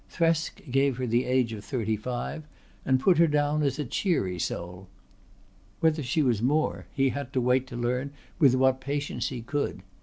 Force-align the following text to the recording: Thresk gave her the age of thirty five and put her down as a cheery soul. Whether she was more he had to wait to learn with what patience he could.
Thresk 0.11 0.67
gave 0.71 0.97
her 0.97 1.05
the 1.05 1.25
age 1.25 1.53
of 1.53 1.63
thirty 1.63 1.95
five 1.95 2.43
and 2.87 2.99
put 2.99 3.19
her 3.19 3.27
down 3.27 3.61
as 3.61 3.77
a 3.77 3.85
cheery 3.85 4.39
soul. 4.39 4.87
Whether 5.79 6.01
she 6.01 6.23
was 6.23 6.41
more 6.41 6.87
he 6.91 7.09
had 7.09 7.31
to 7.33 7.39
wait 7.41 7.67
to 7.67 7.75
learn 7.77 8.09
with 8.39 8.55
what 8.55 8.81
patience 8.81 9.29
he 9.29 9.43
could. 9.43 9.83